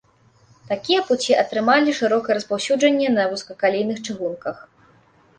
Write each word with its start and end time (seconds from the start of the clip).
Такія 0.69 0.99
пуці 1.09 1.33
атрымалі 1.41 1.93
шырокае 1.99 2.37
распаўсюджанне 2.37 3.11
на 3.19 3.27
вузкакалейных 3.35 3.97
чыгунках. 4.07 4.55